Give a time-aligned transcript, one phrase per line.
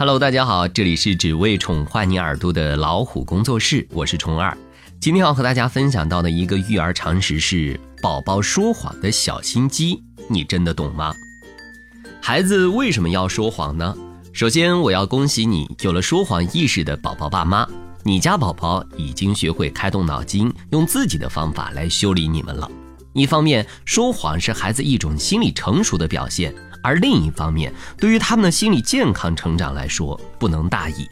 [0.00, 4.56] Hello，大家好，这里是只为宠坏你耳朵的老虎工作室，我是虫儿。
[5.00, 11.12] 今天要和大家分享到的一个育儿常识是：宝宝说谎的小心机，你真的懂吗？
[12.22, 13.92] 孩子为什么要说谎呢？
[14.32, 17.68] 首先，我要恭喜你有了说谎意识的宝宝爸妈，
[18.04, 22.70] 你家宝宝已经学会开动脑筋，用自己的方法来修理你们了。
[23.14, 26.54] 一方面，说谎是孩子一种心理成熟的表现。
[26.82, 31.08] 而另一方面，对于他们的心理健康成长来说，不能大意。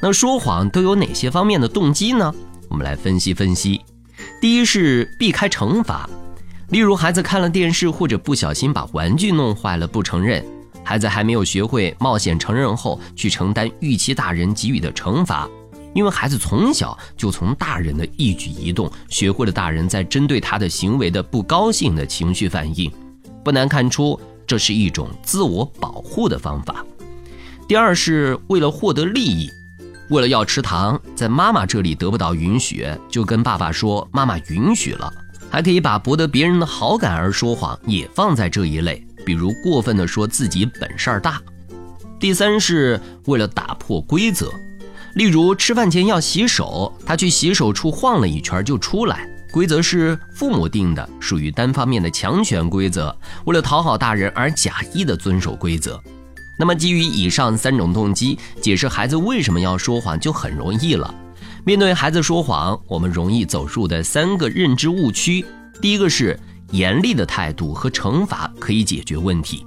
[0.00, 2.34] 那说谎都有哪些方面的动机呢？
[2.68, 3.80] 我们来分析分析。
[4.40, 6.08] 第一是避开惩罚，
[6.70, 10.44] 例如孩子看了电视或者不小心把玩具弄坏了不承认，
[10.82, 15.48] 孩子还没有学会冒险承认后去承担预期大人给予的惩罚，
[15.94, 22.90] 因为孩子从小就从大人的一举一动学会了大人在针对他的行为的不高兴的情绪反应，
[23.44, 24.18] 不难看出。
[24.46, 26.84] 这是一种自我保护的方法。
[27.68, 29.50] 第二是为了获得利益，
[30.10, 35.12] 为了要吃糖，在妈妈这里得不到允许，就跟爸爸说妈妈允许了，
[35.50, 41.42] 还可以把博得别人的好感而说谎也放在这一类，比如过分的说自己本事大。
[42.20, 44.50] 第三是为了打破规则，
[45.14, 49.28] 例如吃饭前要洗手，他去洗手处晃了一圈就出来。
[49.50, 53.16] 规则是父母定的，属于单方面的强权规则。
[53.46, 56.02] 为了讨好大人而假意的遵守规则，
[56.58, 61.14] 那么基于以上三种动机，解释孩子为什么要说谎就很容易了。
[61.64, 65.44] 面对孩子说谎，我们容易走入的三个认知误区：
[65.80, 66.38] 第一个是
[66.70, 69.64] 严厉的态度和惩罚可以解决问题。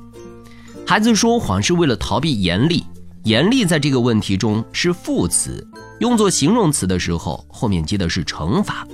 [0.86, 2.86] 孩子说谎是为了逃避严厉，
[3.24, 5.66] 严厉在这个问题中是副词，
[6.00, 8.88] 用作形容词的时候，后面接的是惩罚。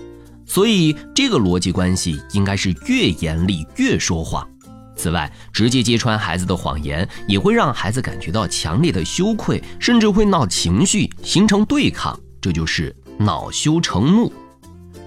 [0.45, 4.47] 所以，这个逻辑关系应该是越严厉越说谎。
[4.95, 12.17] 此外，直接揭穿孩子的谎言，也会让孩子感觉到强烈的羞愧，甚至会闹情绪，形成对抗。
[12.39, 14.31] 这就是恼羞成怒。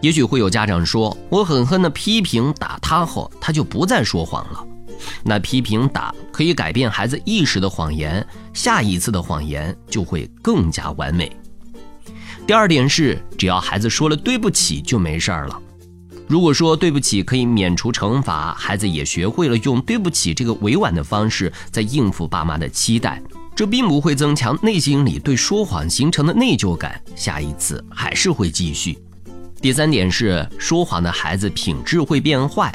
[0.01, 4.65] 也许会有家长说：“我狠狠地批评打他后，他就不再说谎了。”
[5.25, 11.35] 那批评打可以改变孩子一时的谎言，下一次的谎言就会更加完美。
[12.49, 15.63] 第二点是，只要孩子说了对不起就没事儿了。
[16.27, 23.21] 如果说对不起可以免除惩罚，孩子也学会了用对不起这个委婉的方式在应付爸妈的期待，
[23.55, 28.99] 这并不会增强内心里对说谎形成的内疚感，下一次还是会继续。
[29.61, 32.75] 第三点是，说谎的孩子品质会变坏。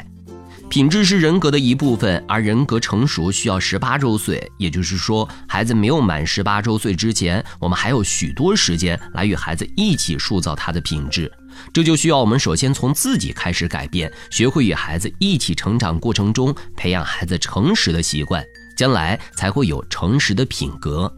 [0.68, 11.30] 品质是人格的一部分，而人格成熟需要十八周岁，也就是说，孩子没有满十八周岁之前，我们还有许多时间来与孩子一起塑造他的品质。
[11.72, 18.42] 这就需要我们首先从自己开始改变，学会与孩子一起成长过程中培养孩子诚实的习惯，
[18.76, 21.12] 将来才会有诚实的品格。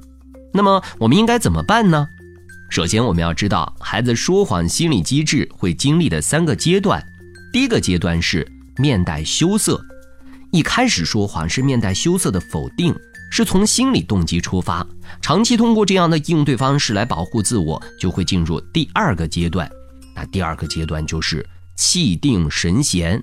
[0.52, 2.06] 那么我们应该怎么办呢？
[2.68, 7.02] 首先，我们要知道孩子说谎心理机制会经历的三个阶段，
[7.50, 8.46] 第一个阶段是。
[8.78, 9.80] 面带羞涩，
[10.50, 12.94] 一开始说谎是面带羞涩的否定，
[13.30, 14.86] 是从心理动机出发。
[15.20, 19.70] 长期通过这样的应对方式来保护自我，就会进入第二个阶段。
[20.14, 23.22] 那第二个阶段就是气定神闲，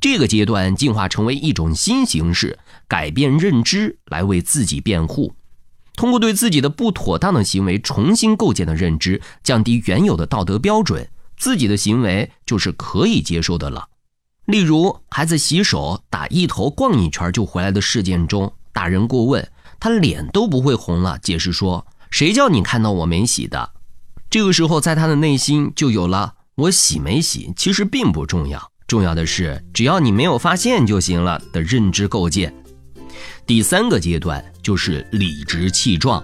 [0.00, 5.34] 这个阶段进化成为一种新形式，改变认知来为自己辩护，
[5.94, 13.88] 通过对自己的不妥当的行为重新构建的认知，降低原有的道德标准，自己的行为就是可以接受的了。
[14.46, 19.48] 例如，孩子洗手打一头逛一圈就回来的事件中，大人过问，
[19.80, 23.70] 他脸都不会红了，解释说：“谁叫你看到我没洗的？”
[24.28, 32.52] 这个时候，在他的内心就有了“我洗没洗其实并不重要，重要的是只要你没有发现就行了”的认知构建。
[33.46, 36.22] 第三个阶段就是理直气壮，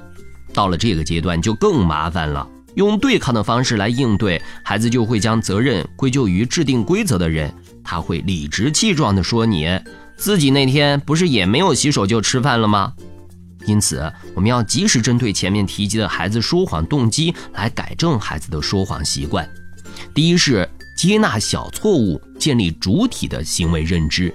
[0.53, 7.51] 到了这个阶段就更麻烦了，用对抗的方式来应对，孩子就会将责任归咎于制定规则的人。
[7.83, 9.81] 他会理直气壮地说：“你
[10.17, 12.93] 自己那天不是也没有洗手就吃饭了吗？”
[13.67, 19.49] 因此，我们要及时针对前面提及的孩子说谎动机来改正孩子的说谎习惯。
[20.15, 24.35] 第一是接纳小错误，建立主体的行为认知。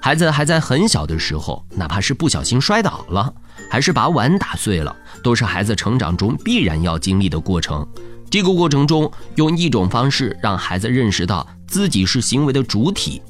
[0.00, 3.32] 孩子还在很小的时候，哪怕是不小心摔倒了，
[3.70, 7.86] 还是把碗打碎了，都是孩子成长中必然要经历的过程。
[8.30, 11.46] 这个过程中，用一种方式让孩子认识到。
[11.66, 13.20] 自己是行为的主体，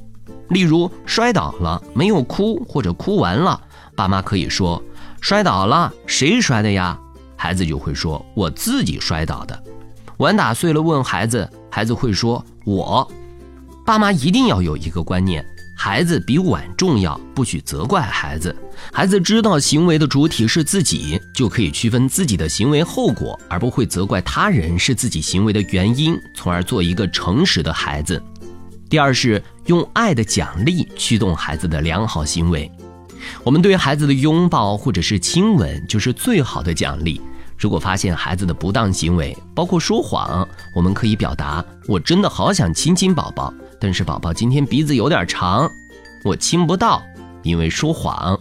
[0.51, 3.59] 例如摔倒了没有哭或者哭完了，
[3.97, 4.81] 爸妈可以说
[5.23, 7.01] 摔倒了谁摔的呀？
[7.35, 9.65] 孩子就会说我自己摔倒的。
[10.19, 13.11] 碗打碎了问孩子，孩子会说我。
[13.87, 15.45] 爸妈一定要有一个观念，
[15.79, 18.55] 孩子比碗重要，不许责怪孩子。
[18.91, 28.21] 孩子知道行为的主体是自己，就可以区分自己的行为后果，而不会责怪他人是自己行为的原因，从而做一个诚实的孩子。
[28.89, 32.71] 第二是用爱的奖励驱动孩子的良好行为。
[33.45, 37.21] 我们对孩子的拥抱或者是亲吻就是最好的奖励。
[37.59, 45.71] 如果发现孩子的不当行为，包括说谎，我们可以表达：“我真的好想亲亲宝宝，但是宝宝今天鼻子有点长，
[46.25, 47.03] 我亲不到，
[47.43, 48.39] 因为说谎。”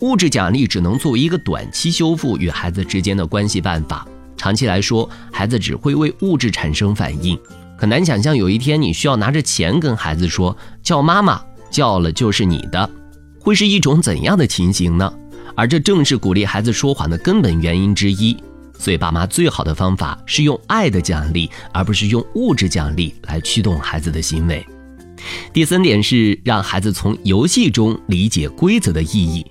[0.00, 4.06] 物质奖励只能作为一个短期修复与孩子之间的关系办法，
[4.36, 7.38] 长期来说，孩子只会为物质产生反应。
[7.78, 11.40] 很难想象有一天你需要拿着钱跟孩子说：“叫妈妈，
[11.70, 12.90] 叫了就是你的。”
[13.40, 15.12] 会是一种怎样的情形呢？
[15.54, 18.36] 而这正是鼓励孩子说谎的根本原因之一。
[18.82, 24.66] 所以，爸妈最好的方法是用爱的奖励，而不是用物质奖励来驱动孩子的行为。
[25.52, 29.46] 第三点是让孩子从游戏中理解规则的意义。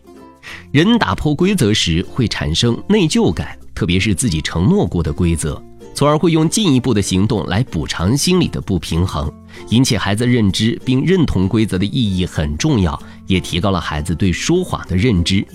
[0.74, 5.64] 人打破规则时会产生内疚感，特别是自己承诺过的规则，
[5.96, 9.32] 从而会用进一步的行动来补偿心理的不平衡。
[9.70, 15.48] 引起孩子认知并认同规则的意义很重要，也提高了孩子对说谎的认知。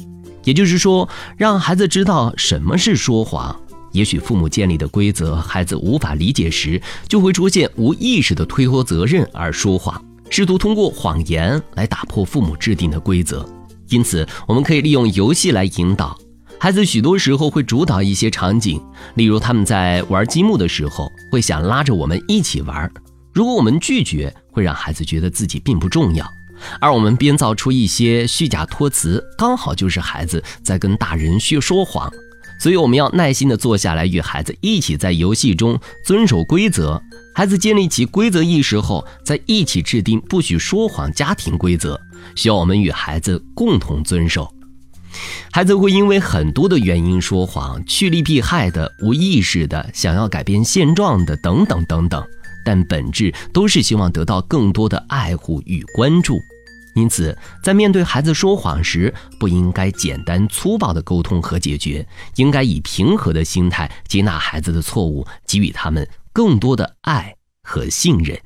[0.45, 1.07] 也就是说，
[1.37, 3.55] 让孩子知道什么是说谎。
[3.97, 6.79] 也许父母建立的规则，孩子无法理解时，
[7.09, 9.99] 就会出现无意识的推脱责任而说谎，
[10.29, 13.49] 试图通过谎言来打破父母制定的规则。
[13.89, 16.15] 因此，我们可以利用游戏来引导
[16.59, 16.85] 孩子。
[16.85, 18.79] 许多时候会主导一些场景，
[19.15, 22.93] 例如他们在玩积木的时候，会想拉着我们一起玩。
[23.33, 26.31] 如果我们拒绝，会让孩子觉得自己并不重要。
[26.81, 32.13] 而我们编造出一些虚假托词，刚好就是孩子在跟大人学说谎。
[32.59, 37.01] 所以我们要耐心地坐下来，与孩子一起在游戏中遵守规则。
[37.35, 42.01] 孩子建立起规则意识后，再一起制定不许说谎家庭规则，
[42.35, 44.51] 需要我们与孩子共同遵守。
[45.51, 52.25] 孩子会因为很多的原因说谎，趋利避害的、无意识的、想要改变现状的等等等等。
[52.65, 56.41] 但本质都是希望得到更多的爱护与关注，
[56.97, 68.41] 因此在面对孩子说谎时，不应该简单粗暴的沟通和解决，应该以平和的心态接纳孩子的错误，给予他们更多的爱和信任。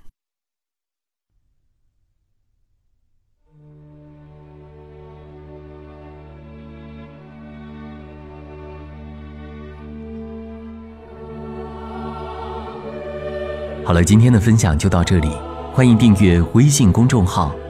[13.85, 15.29] 好了，今天的分享就到这里。
[15.73, 17.55] 欢迎订阅微信公众号“